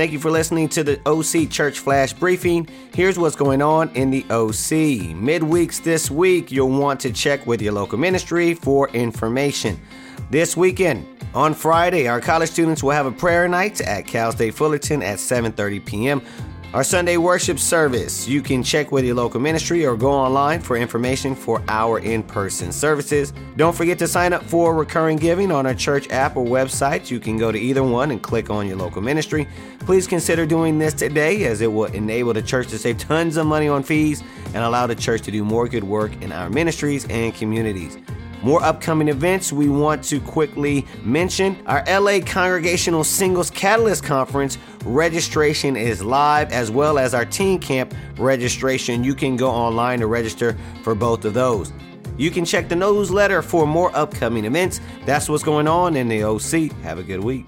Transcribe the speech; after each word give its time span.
Thank 0.00 0.12
you 0.12 0.18
for 0.18 0.30
listening 0.30 0.70
to 0.70 0.82
the 0.82 0.98
OC 1.04 1.50
Church 1.50 1.80
Flash 1.80 2.14
Briefing. 2.14 2.66
Here's 2.94 3.18
what's 3.18 3.36
going 3.36 3.60
on 3.60 3.90
in 3.90 4.08
the 4.08 4.22
OC. 4.30 5.12
Midweeks 5.14 5.82
this 5.82 6.10
week, 6.10 6.50
you'll 6.50 6.70
want 6.70 7.00
to 7.00 7.12
check 7.12 7.46
with 7.46 7.60
your 7.60 7.74
local 7.74 7.98
ministry 7.98 8.54
for 8.54 8.88
information. 8.94 9.78
This 10.30 10.56
weekend, 10.56 11.06
on 11.34 11.52
Friday, 11.52 12.08
our 12.08 12.18
college 12.18 12.48
students 12.48 12.82
will 12.82 12.92
have 12.92 13.04
a 13.04 13.12
prayer 13.12 13.46
night 13.46 13.82
at 13.82 14.06
Cal 14.06 14.32
State 14.32 14.54
Fullerton 14.54 15.02
at 15.02 15.18
7:30 15.18 15.84
p.m. 15.84 16.22
Our 16.72 16.84
Sunday 16.84 17.16
worship 17.16 17.58
service. 17.58 18.28
You 18.28 18.42
can 18.42 18.62
check 18.62 18.92
with 18.92 19.04
your 19.04 19.16
local 19.16 19.40
ministry 19.40 19.84
or 19.84 19.96
go 19.96 20.12
online 20.12 20.60
for 20.60 20.76
information 20.76 21.34
for 21.34 21.60
our 21.66 21.98
in 21.98 22.22
person 22.22 22.70
services. 22.70 23.32
Don't 23.56 23.74
forget 23.74 23.98
to 23.98 24.06
sign 24.06 24.32
up 24.32 24.44
for 24.44 24.72
recurring 24.72 25.16
giving 25.16 25.50
on 25.50 25.66
our 25.66 25.74
church 25.74 26.08
app 26.10 26.36
or 26.36 26.46
website. 26.46 27.10
You 27.10 27.18
can 27.18 27.38
go 27.38 27.50
to 27.50 27.58
either 27.58 27.82
one 27.82 28.12
and 28.12 28.22
click 28.22 28.50
on 28.50 28.68
your 28.68 28.76
local 28.76 29.02
ministry. 29.02 29.48
Please 29.80 30.06
consider 30.06 30.46
doing 30.46 30.78
this 30.78 30.94
today 30.94 31.42
as 31.42 31.60
it 31.60 31.72
will 31.72 31.86
enable 31.86 32.32
the 32.32 32.42
church 32.42 32.68
to 32.68 32.78
save 32.78 32.98
tons 32.98 33.36
of 33.36 33.48
money 33.48 33.66
on 33.66 33.82
fees 33.82 34.22
and 34.54 34.58
allow 34.58 34.86
the 34.86 34.94
church 34.94 35.22
to 35.22 35.32
do 35.32 35.44
more 35.44 35.66
good 35.66 35.82
work 35.82 36.22
in 36.22 36.30
our 36.30 36.48
ministries 36.48 37.04
and 37.06 37.34
communities. 37.34 37.98
More 38.42 38.62
upcoming 38.62 39.08
events 39.08 39.52
we 39.52 39.68
want 39.68 40.02
to 40.04 40.20
quickly 40.20 40.86
mention. 41.02 41.58
Our 41.66 41.84
LA 41.86 42.20
Congregational 42.24 43.04
Singles 43.04 43.50
Catalyst 43.50 44.02
Conference 44.02 44.56
registration 44.84 45.76
is 45.76 46.02
live, 46.02 46.50
as 46.50 46.70
well 46.70 46.98
as 46.98 47.12
our 47.12 47.26
Teen 47.26 47.58
Camp 47.58 47.94
registration. 48.16 49.04
You 49.04 49.14
can 49.14 49.36
go 49.36 49.50
online 49.50 50.00
to 50.00 50.06
register 50.06 50.56
for 50.82 50.94
both 50.94 51.26
of 51.26 51.34
those. 51.34 51.70
You 52.16 52.30
can 52.30 52.44
check 52.44 52.68
the 52.68 52.76
newsletter 52.76 53.42
for 53.42 53.66
more 53.66 53.94
upcoming 53.94 54.46
events. 54.46 54.80
That's 55.04 55.28
what's 55.28 55.42
going 55.42 55.68
on 55.68 55.96
in 55.96 56.08
the 56.08 56.24
OC. 56.24 56.72
Have 56.82 56.98
a 56.98 57.02
good 57.02 57.20
week. 57.20 57.46